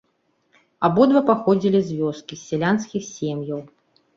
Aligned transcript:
Абодва 0.87 1.21
паходзілі 1.29 1.79
з 1.91 1.99
вёскі, 1.99 2.33
з 2.41 2.43
сялянскіх 2.47 3.03
сем'яў. 3.13 3.59